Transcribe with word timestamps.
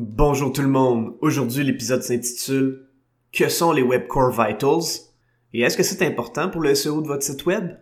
Bonjour 0.00 0.52
tout 0.52 0.62
le 0.62 0.68
monde. 0.68 1.14
Aujourd'hui, 1.22 1.64
l'épisode 1.64 2.04
s'intitule 2.04 2.86
Que 3.32 3.48
sont 3.48 3.72
les 3.72 3.82
Web 3.82 4.06
Core 4.06 4.30
Vitals? 4.30 5.08
Et 5.52 5.62
est-ce 5.62 5.76
que 5.76 5.82
c'est 5.82 6.06
important 6.06 6.48
pour 6.48 6.60
le 6.60 6.72
SEO 6.76 7.02
de 7.02 7.08
votre 7.08 7.24
site 7.24 7.46
web? 7.46 7.72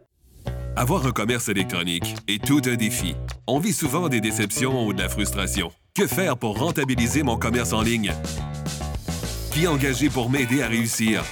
Avoir 0.77 1.07
un 1.07 1.11
commerce 1.11 1.51
électronique 1.51 2.15
est 2.27 2.43
tout 2.43 2.63
un 2.65 2.77
défi. 2.77 3.17
On 3.47 3.59
vit 3.59 3.75
souvent 3.75 4.09
des 4.09 4.23
déceptions 4.23 4.87
ou 4.87 4.95
de 4.95 5.03
la 5.03 5.11
frustration. 5.11 5.71
Que 5.95 6.07
faire 6.07 6.39
pour 6.39 6.59
rentabiliser 6.59 7.23
mon 7.23 7.37
commerce 7.37 7.75
en 7.75 7.83
ligne? 7.83 8.15
Qui 9.53 9.67
engager 9.67 10.09
pour 10.09 10.31
m'aider 10.31 10.63
à 10.63 10.69
réussir? 10.69 11.23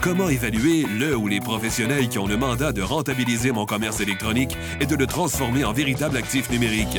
Comment 0.00 0.28
évaluer 0.28 0.84
le 0.84 1.16
ou 1.16 1.26
les 1.26 1.40
professionnels 1.40 2.08
qui 2.08 2.20
ont 2.20 2.28
le 2.28 2.36
mandat 2.36 2.70
de 2.70 2.82
rentabiliser 2.82 3.50
mon 3.50 3.66
commerce 3.66 3.98
électronique 3.98 4.56
et 4.80 4.86
de 4.86 4.94
le 4.94 5.08
transformer 5.08 5.64
en 5.64 5.72
véritable 5.72 6.16
actif 6.16 6.48
numérique? 6.48 6.98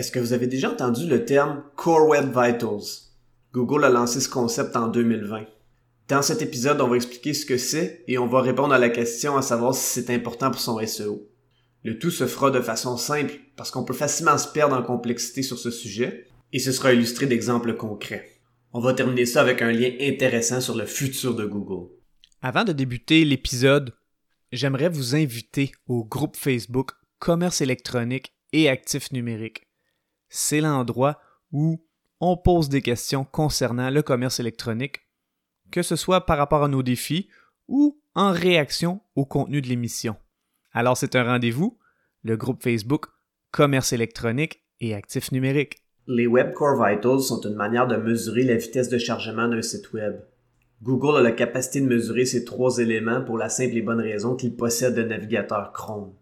Est-ce 0.00 0.12
que 0.12 0.18
vous 0.18 0.32
avez 0.32 0.46
déjà 0.46 0.70
entendu 0.70 1.06
le 1.06 1.26
terme 1.26 1.62
Core 1.76 2.08
Web 2.08 2.28
Vitals? 2.28 3.10
Google 3.52 3.84
a 3.84 3.90
lancé 3.90 4.18
ce 4.22 4.30
concept 4.30 4.74
en 4.74 4.88
2020. 4.88 5.44
Dans 6.08 6.22
cet 6.22 6.40
épisode, 6.40 6.80
on 6.80 6.88
va 6.88 6.96
expliquer 6.96 7.34
ce 7.34 7.44
que 7.44 7.58
c'est 7.58 8.02
et 8.08 8.16
on 8.16 8.26
va 8.26 8.40
répondre 8.40 8.72
à 8.72 8.78
la 8.78 8.88
question 8.88 9.36
à 9.36 9.42
savoir 9.42 9.74
si 9.74 9.84
c'est 9.84 10.08
important 10.08 10.50
pour 10.50 10.60
son 10.62 10.80
SEO. 10.86 11.28
Le 11.84 11.98
tout 11.98 12.10
se 12.10 12.26
fera 12.26 12.50
de 12.50 12.62
façon 12.62 12.96
simple 12.96 13.34
parce 13.56 13.70
qu'on 13.70 13.84
peut 13.84 13.92
facilement 13.92 14.38
se 14.38 14.48
perdre 14.48 14.74
en 14.74 14.82
complexité 14.82 15.42
sur 15.42 15.58
ce 15.58 15.70
sujet 15.70 16.28
et 16.54 16.60
ce 16.60 16.72
sera 16.72 16.94
illustré 16.94 17.26
d'exemples 17.26 17.76
concrets. 17.76 18.26
On 18.72 18.80
va 18.80 18.94
terminer 18.94 19.26
ça 19.26 19.42
avec 19.42 19.60
un 19.60 19.70
lien 19.70 19.90
intéressant 20.00 20.62
sur 20.62 20.76
le 20.76 20.86
futur 20.86 21.34
de 21.34 21.44
Google. 21.44 21.90
Avant 22.40 22.64
de 22.64 22.72
débuter 22.72 23.26
l'épisode, 23.26 23.92
j'aimerais 24.50 24.88
vous 24.88 25.14
inviter 25.14 25.72
au 25.88 26.06
groupe 26.06 26.38
Facebook 26.38 26.92
Commerce 27.18 27.60
électronique 27.60 28.32
et 28.54 28.70
actifs 28.70 29.12
numériques 29.12 29.66
c'est 30.30 30.60
l'endroit 30.60 31.20
où 31.52 31.84
on 32.20 32.36
pose 32.36 32.68
des 32.68 32.80
questions 32.80 33.24
concernant 33.24 33.90
le 33.90 34.02
commerce 34.02 34.40
électronique, 34.40 35.00
que 35.70 35.82
ce 35.82 35.96
soit 35.96 36.24
par 36.24 36.38
rapport 36.38 36.64
à 36.64 36.68
nos 36.68 36.82
défis 36.82 37.28
ou 37.68 38.00
en 38.14 38.32
réaction 38.32 39.00
au 39.14 39.26
contenu 39.26 39.60
de 39.60 39.68
l'émission. 39.68 40.16
Alors 40.72 40.96
c'est 40.96 41.16
un 41.16 41.24
rendez-vous, 41.24 41.78
le 42.22 42.36
groupe 42.36 42.62
Facebook 42.62 43.06
Commerce 43.50 43.92
électronique 43.92 44.62
et 44.80 44.94
actifs 44.94 45.32
numériques. 45.32 45.78
Les 46.06 46.26
Web 46.26 46.52
Core 46.52 46.82
Vitals 46.82 47.20
sont 47.20 47.40
une 47.40 47.54
manière 47.54 47.86
de 47.86 47.96
mesurer 47.96 48.44
la 48.44 48.56
vitesse 48.56 48.88
de 48.88 48.98
chargement 48.98 49.48
d'un 49.48 49.62
site 49.62 49.92
web. 49.92 50.20
Google 50.82 51.18
a 51.18 51.22
la 51.22 51.32
capacité 51.32 51.80
de 51.80 51.86
mesurer 51.86 52.24
ces 52.24 52.44
trois 52.44 52.78
éléments 52.78 53.22
pour 53.22 53.36
la 53.36 53.48
simple 53.48 53.76
et 53.76 53.82
bonne 53.82 54.00
raison 54.00 54.34
qu'il 54.34 54.56
possède 54.56 54.98
un 54.98 55.06
navigateur 55.06 55.72
Chrome. 55.72 56.12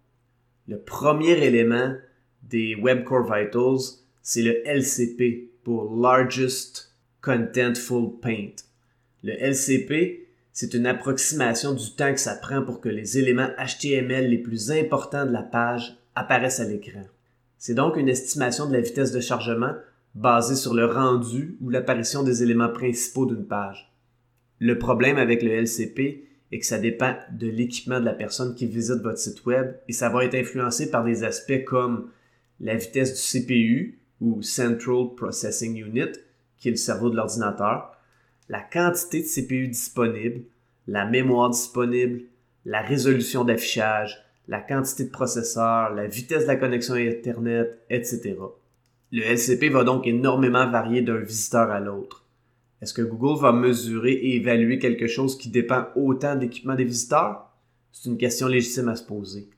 Le 0.67 0.79
premier 0.79 1.45
élément 1.45 1.95
des 2.42 2.75
Web 2.75 3.05
Core 3.05 3.25
Vitals, 3.25 3.98
c'est 4.22 4.42
le 4.42 4.67
LCP 4.67 5.50
pour 5.64 5.97
Largest 5.97 6.95
Contentful 7.20 8.19
Paint. 8.20 8.55
Le 9.22 9.33
LCP, 9.33 10.28
c'est 10.53 10.75
une 10.75 10.86
approximation 10.86 11.72
du 11.72 11.91
temps 11.92 12.12
que 12.12 12.20
ça 12.20 12.34
prend 12.34 12.62
pour 12.62 12.80
que 12.80 12.89
les 12.89 13.19
éléments 13.19 13.48
HTML 13.58 14.28
les 14.28 14.39
plus 14.39 14.70
importants 14.70 15.27
de 15.27 15.33
la 15.33 15.42
page 15.42 15.97
apparaissent 16.14 16.61
à 16.61 16.64
l'écran. 16.64 17.05
C'est 17.58 17.74
donc 17.74 17.96
une 17.96 18.08
estimation 18.08 18.67
de 18.67 18.73
la 18.73 18.80
vitesse 18.80 19.12
de 19.12 19.20
chargement 19.20 19.74
basée 20.14 20.57
sur 20.57 20.74
le 20.74 20.86
rendu 20.86 21.57
ou 21.61 21.70
l'apparition 21.70 22.23
des 22.23 22.42
éléments 22.42 22.70
principaux 22.70 23.27
d'une 23.27 23.46
page. 23.46 23.92
Le 24.58 24.79
problème 24.79 25.17
avec 25.17 25.42
le 25.42 25.51
LCP 25.51 26.24
est 26.51 26.58
que 26.58 26.67
ça 26.67 26.79
dépend 26.79 27.14
de 27.33 27.46
l'équipement 27.46 28.01
de 28.01 28.05
la 28.05 28.14
personne 28.14 28.55
qui 28.55 28.67
visite 28.67 29.02
votre 29.02 29.18
site 29.18 29.45
web 29.45 29.74
et 29.86 29.92
ça 29.92 30.08
va 30.08 30.24
être 30.24 30.35
influencé 30.35 30.91
par 30.91 31.05
des 31.05 31.24
aspects 31.24 31.64
comme 31.64 32.11
la 32.61 32.77
vitesse 32.77 33.14
du 33.14 33.41
CPU 33.41 33.98
ou 34.20 34.42
Central 34.42 35.14
Processing 35.17 35.77
Unit, 35.77 36.13
qui 36.58 36.69
est 36.69 36.73
le 36.73 36.77
cerveau 36.77 37.11
de 37.11 37.17
l'ordinateur, 37.17 37.96
la 38.48 38.61
quantité 38.61 39.23
de 39.23 39.27
CPU 39.27 39.69
disponible, 39.69 40.42
la 40.86 41.05
mémoire 41.05 41.51
disponible, 41.51 42.23
la 42.64 42.83
résolution 42.83 43.45
d'affichage, 43.45 44.24
la 44.48 44.61
quantité 44.61 45.05
de 45.05 45.11
processeur, 45.11 45.95
la 45.95 46.07
vitesse 46.07 46.42
de 46.42 46.48
la 46.48 46.57
connexion 46.57 46.95
Internet, 46.95 47.79
etc. 47.91 48.36
Le 49.13 49.23
LCP 49.23 49.70
va 49.70 49.85
donc 49.85 50.07
énormément 50.07 50.70
varier 50.70 51.02
d'un 51.02 51.18
visiteur 51.18 51.70
à 51.70 51.80
l'autre. 51.80 52.24
Est-ce 52.80 52.95
que 52.95 53.02
Google 53.02 53.41
va 53.41 53.52
mesurer 53.52 54.13
et 54.13 54.36
évaluer 54.36 54.79
quelque 54.79 55.07
chose 55.07 55.36
qui 55.36 55.51
dépend 55.51 55.86
autant 55.97 56.36
d'équipement 56.36 56.74
des 56.74 56.85
visiteurs? 56.85 57.51
C'est 57.92 58.08
une 58.08 58.18
question 58.18 58.47
légitime 58.47 58.89
à 58.89 58.97
se 58.97 59.05
poser. 59.05 59.51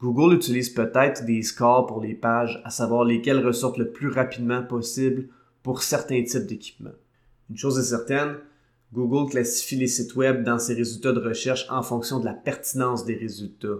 Google 0.00 0.34
utilise 0.34 0.70
peut-être 0.70 1.24
des 1.24 1.42
scores 1.42 1.86
pour 1.86 2.02
les 2.02 2.14
pages, 2.14 2.60
à 2.64 2.70
savoir 2.70 3.04
lesquelles 3.04 3.44
ressortent 3.44 3.78
le 3.78 3.90
plus 3.90 4.08
rapidement 4.08 4.62
possible 4.62 5.28
pour 5.62 5.82
certains 5.82 6.22
types 6.22 6.46
d'équipements. 6.46 6.90
Une 7.48 7.56
chose 7.56 7.78
est 7.78 7.90
certaine, 7.96 8.36
Google 8.92 9.30
classifie 9.30 9.76
les 9.76 9.88
sites 9.88 10.14
web 10.14 10.44
dans 10.44 10.58
ses 10.58 10.74
résultats 10.74 11.12
de 11.12 11.20
recherche 11.20 11.66
en 11.70 11.82
fonction 11.82 12.20
de 12.20 12.24
la 12.24 12.34
pertinence 12.34 13.04
des 13.04 13.16
résultats. 13.16 13.78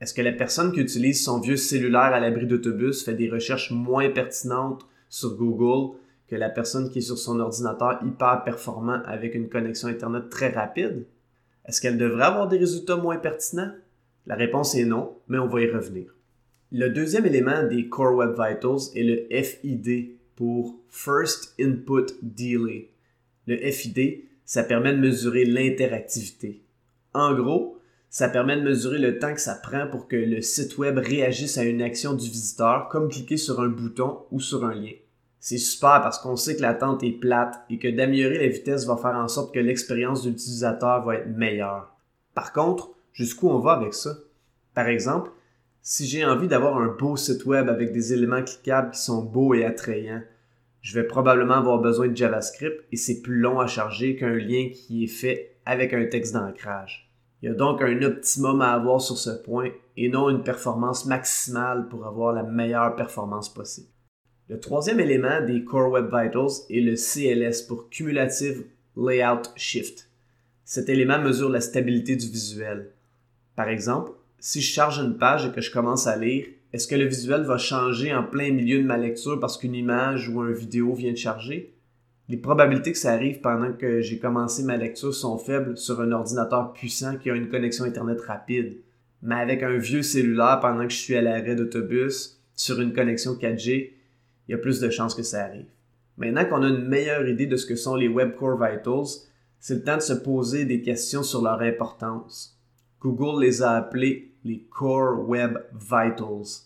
Est-ce 0.00 0.12
que 0.12 0.22
la 0.22 0.32
personne 0.32 0.72
qui 0.72 0.80
utilise 0.80 1.24
son 1.24 1.40
vieux 1.40 1.56
cellulaire 1.56 2.12
à 2.12 2.20
l'abri 2.20 2.46
d'autobus 2.46 3.02
fait 3.04 3.14
des 3.14 3.30
recherches 3.30 3.70
moins 3.70 4.10
pertinentes 4.10 4.86
sur 5.08 5.36
Google 5.36 5.96
que 6.28 6.36
la 6.36 6.50
personne 6.50 6.90
qui 6.90 6.98
est 6.98 7.02
sur 7.02 7.16
son 7.16 7.40
ordinateur 7.40 8.00
hyper 8.04 8.42
performant 8.44 9.00
avec 9.04 9.34
une 9.34 9.48
connexion 9.48 9.88
Internet 9.88 10.28
très 10.28 10.50
rapide? 10.50 11.06
Est-ce 11.64 11.80
qu'elle 11.80 11.98
devrait 11.98 12.24
avoir 12.24 12.48
des 12.48 12.58
résultats 12.58 12.96
moins 12.96 13.16
pertinents? 13.16 13.72
La 14.26 14.34
réponse 14.34 14.74
est 14.74 14.84
non, 14.84 15.16
mais 15.28 15.38
on 15.38 15.46
va 15.46 15.60
y 15.60 15.70
revenir. 15.70 16.14
Le 16.72 16.88
deuxième 16.88 17.26
élément 17.26 17.62
des 17.62 17.88
Core 17.88 18.16
Web 18.16 18.32
Vitals 18.32 18.90
est 18.96 19.04
le 19.04 19.42
FID 19.42 20.16
pour 20.34 20.80
First 20.88 21.54
Input 21.60 22.06
Delay. 22.22 22.90
Le 23.46 23.56
FID, 23.70 24.24
ça 24.44 24.64
permet 24.64 24.92
de 24.92 24.98
mesurer 24.98 25.44
l'interactivité. 25.44 26.64
En 27.14 27.34
gros, 27.34 27.78
ça 28.10 28.28
permet 28.28 28.56
de 28.56 28.62
mesurer 28.62 28.98
le 28.98 29.18
temps 29.18 29.32
que 29.32 29.40
ça 29.40 29.54
prend 29.54 29.86
pour 29.86 30.08
que 30.08 30.16
le 30.16 30.40
site 30.40 30.76
web 30.76 30.98
réagisse 30.98 31.56
à 31.56 31.64
une 31.64 31.82
action 31.82 32.14
du 32.14 32.28
visiteur, 32.28 32.88
comme 32.88 33.08
cliquer 33.08 33.36
sur 33.36 33.60
un 33.60 33.68
bouton 33.68 34.18
ou 34.32 34.40
sur 34.40 34.64
un 34.64 34.74
lien. 34.74 34.92
C'est 35.38 35.58
super 35.58 36.00
parce 36.02 36.18
qu'on 36.18 36.34
sait 36.34 36.56
que 36.56 36.62
l'attente 36.62 37.04
est 37.04 37.12
plate 37.12 37.60
et 37.70 37.78
que 37.78 37.88
d'améliorer 37.88 38.38
la 38.38 38.48
vitesse 38.48 38.86
va 38.86 38.96
faire 38.96 39.14
en 39.14 39.28
sorte 39.28 39.54
que 39.54 39.60
l'expérience 39.60 40.24
de 40.24 40.30
l'utilisateur 40.30 41.04
va 41.04 41.14
être 41.14 41.28
meilleure. 41.28 41.94
Par 42.34 42.52
contre, 42.52 42.95
jusqu'où 43.16 43.48
on 43.48 43.58
va 43.58 43.72
avec 43.72 43.94
ça? 43.94 44.18
Par 44.74 44.86
exemple, 44.86 45.30
si 45.82 46.06
j'ai 46.06 46.24
envie 46.24 46.48
d'avoir 46.48 46.76
un 46.76 46.88
beau 46.88 47.16
site 47.16 47.46
web 47.46 47.68
avec 47.68 47.92
des 47.92 48.12
éléments 48.12 48.42
cliquables 48.42 48.90
qui 48.90 49.00
sont 49.00 49.22
beaux 49.22 49.54
et 49.54 49.64
attrayants, 49.64 50.22
je 50.82 50.94
vais 50.94 51.06
probablement 51.06 51.54
avoir 51.54 51.80
besoin 51.80 52.08
de 52.08 52.16
JavaScript 52.16 52.84
et 52.92 52.96
c'est 52.96 53.22
plus 53.22 53.38
long 53.38 53.58
à 53.58 53.66
charger 53.66 54.16
qu'un 54.16 54.34
lien 54.34 54.68
qui 54.72 55.04
est 55.04 55.08
fait 55.08 55.56
avec 55.64 55.92
un 55.94 56.04
texte 56.06 56.34
d'ancrage. 56.34 57.10
Il 57.40 57.48
y 57.48 57.52
a 57.52 57.54
donc 57.54 57.82
un 57.82 58.02
optimum 58.02 58.60
à 58.60 58.72
avoir 58.72 59.00
sur 59.00 59.16
ce 59.16 59.30
point 59.30 59.70
et 59.96 60.08
non 60.08 60.28
une 60.28 60.42
performance 60.42 61.06
maximale 61.06 61.88
pour 61.88 62.06
avoir 62.06 62.32
la 62.32 62.42
meilleure 62.42 62.94
performance 62.96 63.52
possible. 63.52 63.88
Le 64.48 64.60
troisième 64.60 65.00
élément 65.00 65.40
des 65.44 65.64
Core 65.64 65.90
Web 65.90 66.06
Vitals 66.06 66.66
est 66.70 66.80
le 66.80 66.94
CLS 66.94 67.62
pour 67.62 67.88
Cumulative 67.88 68.64
Layout 68.96 69.42
Shift. 69.56 70.10
Cet 70.64 70.88
élément 70.88 71.18
mesure 71.18 71.48
la 71.48 71.60
stabilité 71.60 72.16
du 72.16 72.26
visuel. 72.26 72.92
Par 73.56 73.68
exemple, 73.68 74.12
si 74.38 74.60
je 74.60 74.72
charge 74.72 74.98
une 74.98 75.16
page 75.16 75.46
et 75.46 75.50
que 75.50 75.62
je 75.62 75.72
commence 75.72 76.06
à 76.06 76.16
lire, 76.16 76.46
est-ce 76.72 76.86
que 76.86 76.94
le 76.94 77.06
visuel 77.06 77.42
va 77.42 77.56
changer 77.56 78.14
en 78.14 78.22
plein 78.22 78.52
milieu 78.52 78.78
de 78.78 78.86
ma 78.86 78.98
lecture 78.98 79.40
parce 79.40 79.56
qu'une 79.56 79.74
image 79.74 80.28
ou 80.28 80.42
une 80.42 80.52
vidéo 80.52 80.92
vient 80.92 81.12
de 81.12 81.16
charger? 81.16 81.72
Les 82.28 82.36
probabilités 82.36 82.92
que 82.92 82.98
ça 82.98 83.12
arrive 83.12 83.40
pendant 83.40 83.72
que 83.72 84.02
j'ai 84.02 84.18
commencé 84.18 84.62
ma 84.62 84.76
lecture 84.76 85.14
sont 85.14 85.38
faibles 85.38 85.78
sur 85.78 86.00
un 86.00 86.12
ordinateur 86.12 86.72
puissant 86.72 87.16
qui 87.16 87.30
a 87.30 87.34
une 87.34 87.48
connexion 87.48 87.84
Internet 87.84 88.20
rapide. 88.20 88.78
Mais 89.22 89.36
avec 89.36 89.62
un 89.62 89.78
vieux 89.78 90.02
cellulaire 90.02 90.58
pendant 90.60 90.84
que 90.86 90.92
je 90.92 90.98
suis 90.98 91.16
à 91.16 91.22
l'arrêt 91.22 91.56
d'autobus 91.56 92.42
sur 92.54 92.80
une 92.80 92.92
connexion 92.92 93.34
4G, 93.34 93.92
il 94.48 94.52
y 94.52 94.54
a 94.54 94.58
plus 94.58 94.80
de 94.80 94.90
chances 94.90 95.14
que 95.14 95.22
ça 95.22 95.44
arrive. 95.44 95.66
Maintenant 96.18 96.44
qu'on 96.44 96.62
a 96.62 96.68
une 96.68 96.86
meilleure 96.86 97.26
idée 97.28 97.46
de 97.46 97.56
ce 97.56 97.66
que 97.66 97.76
sont 97.76 97.94
les 97.94 98.08
Web 98.08 98.34
Core 98.34 98.58
Vitals, 98.58 99.22
c'est 99.60 99.76
le 99.76 99.82
temps 99.82 99.96
de 99.96 100.02
se 100.02 100.12
poser 100.12 100.64
des 100.64 100.82
questions 100.82 101.22
sur 101.22 101.42
leur 101.42 101.60
importance. 101.60 102.55
Google 103.00 103.42
les 103.42 103.62
a 103.62 103.72
appelés 103.72 104.32
les 104.44 104.60
Core 104.70 105.28
Web 105.28 105.58
Vitals. 105.72 106.64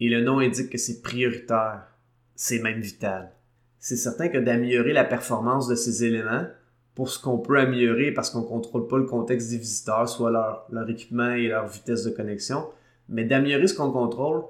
Et 0.00 0.08
le 0.08 0.22
nom 0.22 0.40
indique 0.40 0.70
que 0.70 0.78
c'est 0.78 1.02
prioritaire, 1.02 1.86
c'est 2.34 2.60
même 2.60 2.80
vital. 2.80 3.32
c'est 3.78 3.96
certain 3.96 4.28
que 4.28 4.38
d'améliorer 4.38 4.92
la 4.92 5.04
performance 5.04 5.68
de 5.68 5.74
ces 5.74 6.04
éléments, 6.04 6.46
pour 6.94 7.10
ce 7.10 7.20
qu'on 7.20 7.38
peut 7.38 7.58
améliorer 7.58 8.12
parce 8.12 8.30
qu'on 8.30 8.42
ne 8.42 8.46
contrôle 8.46 8.86
pas 8.86 8.98
le 8.98 9.04
contexte 9.04 9.50
des 9.50 9.58
visiteurs, 9.58 10.08
soit 10.08 10.30
leur, 10.30 10.66
leur 10.70 10.88
équipement 10.88 11.30
et 11.30 11.48
leur 11.48 11.66
vitesse 11.66 12.04
de 12.04 12.10
connexion, 12.10 12.68
mais 13.08 13.24
d'améliorer 13.24 13.66
ce 13.66 13.74
qu'on 13.74 13.90
contrôle, 13.90 14.44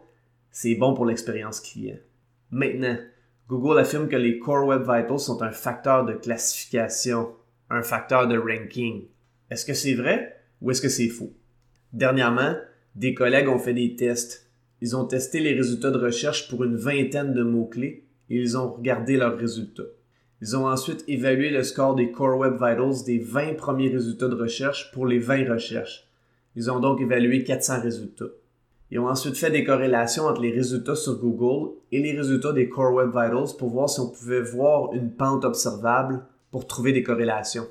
c'est 0.50 0.74
bon 0.74 0.94
pour 0.94 1.06
l'expérience 1.06 1.60
client. 1.60 1.96
Maintenant, 2.50 2.96
Google 3.48 3.78
affirme 3.78 4.08
que 4.08 4.16
les 4.16 4.38
Core 4.38 4.66
Web 4.66 4.82
Vitals 4.82 5.18
sont 5.18 5.42
un 5.42 5.50
facteur 5.50 6.04
de 6.04 6.12
classification, 6.12 7.34
un 7.70 7.82
facteur 7.82 8.28
de 8.28 8.38
ranking. 8.38 9.06
Est-ce 9.50 9.66
que 9.66 9.74
c'est 9.74 9.94
vrai? 9.94 10.36
Ou 10.64 10.70
est-ce 10.70 10.80
que 10.80 10.88
c'est 10.88 11.08
faux? 11.08 11.34
Dernièrement, 11.92 12.54
des 12.94 13.12
collègues 13.12 13.50
ont 13.50 13.58
fait 13.58 13.74
des 13.74 13.96
tests. 13.96 14.50
Ils 14.80 14.96
ont 14.96 15.04
testé 15.04 15.40
les 15.40 15.52
résultats 15.52 15.90
de 15.90 15.98
recherche 15.98 16.48
pour 16.48 16.64
une 16.64 16.76
vingtaine 16.76 17.34
de 17.34 17.42
mots-clés 17.42 18.06
et 18.30 18.36
ils 18.36 18.56
ont 18.56 18.72
regardé 18.72 19.18
leurs 19.18 19.36
résultats. 19.36 19.82
Ils 20.40 20.56
ont 20.56 20.66
ensuite 20.66 21.04
évalué 21.06 21.50
le 21.50 21.62
score 21.62 21.94
des 21.94 22.10
Core 22.10 22.38
Web 22.38 22.54
Vitals 22.54 23.04
des 23.04 23.18
20 23.18 23.56
premiers 23.56 23.90
résultats 23.90 24.28
de 24.28 24.34
recherche 24.34 24.90
pour 24.92 25.06
les 25.06 25.18
20 25.18 25.52
recherches. 25.52 26.08
Ils 26.56 26.70
ont 26.70 26.80
donc 26.80 26.98
évalué 27.02 27.44
400 27.44 27.82
résultats. 27.82 28.32
Ils 28.90 28.98
ont 28.98 29.08
ensuite 29.08 29.36
fait 29.36 29.50
des 29.50 29.64
corrélations 29.64 30.24
entre 30.24 30.40
les 30.40 30.52
résultats 30.52 30.96
sur 30.96 31.18
Google 31.18 31.74
et 31.92 32.00
les 32.00 32.16
résultats 32.16 32.52
des 32.52 32.70
Core 32.70 32.94
Web 32.94 33.08
Vitals 33.08 33.54
pour 33.58 33.68
voir 33.68 33.90
si 33.90 34.00
on 34.00 34.08
pouvait 34.08 34.40
voir 34.40 34.94
une 34.94 35.10
pente 35.10 35.44
observable 35.44 36.24
pour 36.50 36.66
trouver 36.66 36.92
des 36.92 37.02
corrélations. 37.02 37.66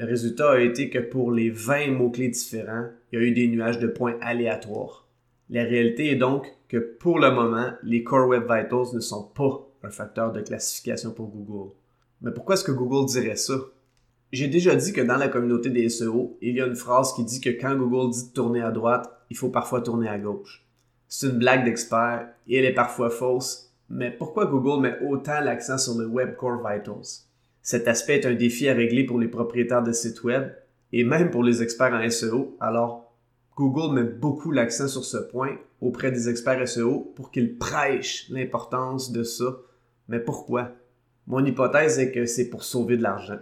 Le 0.00 0.06
résultat 0.06 0.52
a 0.52 0.60
été 0.60 0.88
que 0.88 0.98
pour 0.98 1.30
les 1.30 1.50
20 1.50 1.88
mots-clés 1.88 2.30
différents, 2.30 2.86
il 3.12 3.18
y 3.18 3.22
a 3.22 3.26
eu 3.26 3.32
des 3.32 3.48
nuages 3.48 3.78
de 3.78 3.86
points 3.86 4.16
aléatoires. 4.22 5.06
La 5.50 5.62
réalité 5.62 6.10
est 6.10 6.16
donc 6.16 6.46
que 6.68 6.78
pour 6.78 7.18
le 7.18 7.30
moment, 7.30 7.72
les 7.82 8.02
Core 8.02 8.28
Web 8.28 8.44
Vitals 8.44 8.94
ne 8.94 9.00
sont 9.00 9.24
pas 9.24 9.68
un 9.82 9.90
facteur 9.90 10.32
de 10.32 10.40
classification 10.40 11.10
pour 11.10 11.28
Google. 11.28 11.74
Mais 12.22 12.30
pourquoi 12.30 12.54
est-ce 12.54 12.64
que 12.64 12.72
Google 12.72 13.10
dirait 13.10 13.36
ça? 13.36 13.52
J'ai 14.32 14.48
déjà 14.48 14.74
dit 14.74 14.94
que 14.94 15.02
dans 15.02 15.18
la 15.18 15.28
communauté 15.28 15.68
des 15.68 15.90
SEO, 15.90 16.38
il 16.40 16.56
y 16.56 16.62
a 16.62 16.66
une 16.66 16.76
phrase 16.76 17.12
qui 17.12 17.22
dit 17.22 17.42
que 17.42 17.50
quand 17.50 17.76
Google 17.76 18.10
dit 18.10 18.32
tourner 18.32 18.62
à 18.62 18.70
droite, 18.70 19.06
il 19.28 19.36
faut 19.36 19.50
parfois 19.50 19.82
tourner 19.82 20.08
à 20.08 20.18
gauche. 20.18 20.64
C'est 21.08 21.26
une 21.26 21.38
blague 21.38 21.66
d'expert 21.66 22.26
et 22.48 22.56
elle 22.56 22.64
est 22.64 22.72
parfois 22.72 23.10
fausse, 23.10 23.70
mais 23.90 24.10
pourquoi 24.10 24.46
Google 24.46 24.80
met 24.80 24.98
autant 25.06 25.40
l'accent 25.40 25.76
sur 25.76 25.98
le 25.98 26.06
Web 26.06 26.36
Core 26.36 26.66
Vitals? 26.66 27.26
Cet 27.62 27.88
aspect 27.88 28.16
est 28.16 28.26
un 28.26 28.34
défi 28.34 28.68
à 28.68 28.74
régler 28.74 29.04
pour 29.04 29.18
les 29.18 29.28
propriétaires 29.28 29.82
de 29.82 29.92
sites 29.92 30.22
web 30.22 30.50
et 30.92 31.04
même 31.04 31.30
pour 31.30 31.44
les 31.44 31.62
experts 31.62 31.92
en 31.92 32.08
SEO, 32.08 32.56
alors 32.60 33.12
Google 33.56 33.94
met 33.94 34.08
beaucoup 34.08 34.50
l'accent 34.50 34.88
sur 34.88 35.04
ce 35.04 35.18
point 35.18 35.56
auprès 35.80 36.10
des 36.10 36.28
experts 36.28 36.66
SEO 36.66 37.12
pour 37.14 37.30
qu'ils 37.30 37.58
prêchent 37.58 38.26
l'importance 38.30 39.12
de 39.12 39.22
ça. 39.22 39.58
Mais 40.08 40.18
pourquoi? 40.18 40.70
Mon 41.26 41.44
hypothèse 41.44 41.98
est 41.98 42.10
que 42.10 42.26
c'est 42.26 42.48
pour 42.48 42.64
sauver 42.64 42.96
de 42.96 43.02
l'argent. 43.02 43.38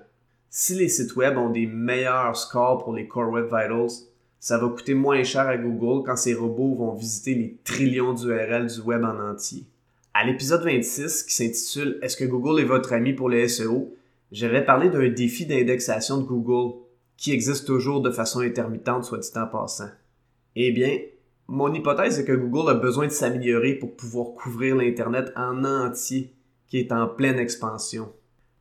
Si 0.50 0.75
les 0.75 0.88
sites 0.88 1.15
web 1.17 1.38
ont 1.38 1.50
des 1.50 1.67
meilleurs 1.67 2.37
scores 2.37 2.82
pour 2.82 2.94
les 2.94 3.06
Core 3.06 3.31
Web 3.31 3.47
Vitals, 3.47 4.09
ça 4.41 4.59
va 4.59 4.69
coûter 4.69 4.94
moins 4.94 5.23
cher 5.25 5.47
à 5.47 5.56
Google 5.56 6.05
quand 6.05 6.17
ces 6.17 6.35
robots 6.35 6.75
vont 6.75 6.94
visiter 6.94 7.35
les 7.35 7.56
trillions 7.65 8.12
d'URL 8.12 8.67
du 8.67 8.81
web 8.81 9.05
en 9.05 9.31
entier. 9.31 9.65
À 10.15 10.25
l'épisode 10.25 10.65
26, 10.65 11.25
qui 11.25 11.35
s'intitule 11.35 11.99
Est-ce 12.03 12.17
que 12.17 12.25
Google 12.25 12.61
est 12.61 12.65
votre 12.65 12.93
ami 12.93 13.12
pour 13.12 13.29
les 13.29 13.47
SEO, 13.49 13.94
j'avais 14.30 14.64
parlé 14.64 14.90
d'un 14.90 15.08
défi 15.08 15.46
d'indexation 15.46 16.19
de 16.19 16.25
Google 16.25 16.80
qui 17.16 17.32
existe 17.32 17.66
toujours 17.66 18.00
de 18.00 18.10
façon 18.10 18.40
intermittente, 18.40 19.04
soit 19.04 19.19
dit 19.19 19.30
en 19.36 19.46
passant. 19.46 19.90
Eh 20.54 20.70
bien, 20.72 20.98
mon 21.48 21.72
hypothèse 21.72 22.19
est 22.19 22.25
que 22.25 22.32
Google 22.32 22.70
a 22.70 22.75
besoin 22.75 23.06
de 23.06 23.12
s'améliorer 23.12 23.75
pour 23.75 23.96
pouvoir 23.96 24.34
couvrir 24.34 24.76
l'Internet 24.76 25.32
en 25.34 25.64
entier 25.64 26.34
qui 26.66 26.78
est 26.78 26.92
en 26.92 27.08
pleine 27.08 27.38
expansion. 27.38 28.12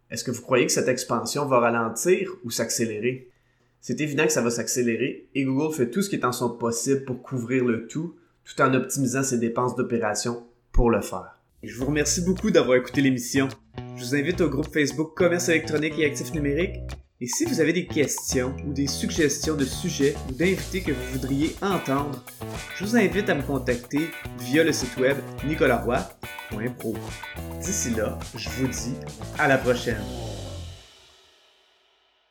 Est-ce 0.10 0.24
que 0.24 0.32
vous 0.32 0.42
croyez 0.42 0.66
que 0.66 0.72
cette 0.72 0.88
expansion 0.88 1.46
va 1.46 1.60
ralentir 1.60 2.32
ou 2.46 2.50
s'accélérer? 2.50 3.30
C'est 3.82 4.00
évident 4.00 4.26
que 4.26 4.32
ça 4.32 4.42
va 4.42 4.50
s'accélérer 4.50 5.28
et 5.36 5.44
Google 5.44 5.76
fait 5.76 5.92
tout 5.92 6.02
ce 6.02 6.10
qui 6.10 6.16
est 6.16 6.26
en 6.26 6.32
son 6.32 6.50
possible 6.50 7.04
pour 7.04 7.22
couvrir 7.22 7.66
le 7.66 7.88
tout, 7.88 8.16
tout 8.46 8.62
en 8.62 8.74
optimisant 8.74 9.24
ses 9.24 9.38
dépenses 9.38 9.76
d'opération 9.76 10.48
pour 10.72 10.90
le 10.90 11.02
faire. 11.02 11.37
Je 11.64 11.76
vous 11.76 11.86
remercie 11.86 12.22
beaucoup 12.22 12.52
d'avoir 12.52 12.78
écouté 12.78 13.02
l'émission. 13.02 13.48
Je 13.96 14.04
vous 14.04 14.16
invite 14.16 14.42
au 14.42 14.50
groupe 14.50 14.72
Facebook 14.72 15.16
Commerce 15.16 15.50
électronique 15.50 15.98
et 15.98 16.06
actifs 16.06 16.34
numériques. 16.34 16.80
Et 17.20 17.26
si 17.26 17.46
vous 17.46 17.60
avez 17.60 17.74
des 17.74 17.88
questions 17.88 18.56
ou 18.68 18.74
des 18.74 18.86
suggestions 18.86 19.56
de 19.56 19.66
sujets 19.66 20.16
ou 20.30 20.34
d'invités 20.34 20.82
que 20.82 20.92
vous 20.92 21.14
voudriez 21.14 21.56
entendre, 21.64 22.24
je 22.76 22.86
vous 22.86 22.96
invite 22.96 23.28
à 23.30 23.36
me 23.36 23.42
contacter 23.42 24.12
via 24.40 24.64
le 24.64 24.72
site 24.72 24.96
web 24.98 25.18
nicolaroy.pro. 25.48 26.96
D'ici 27.60 27.90
là, 27.96 28.20
je 28.36 28.50
vous 28.50 28.68
dis 28.68 28.94
à 29.40 29.48
la 29.48 29.58
prochaine. 29.58 30.04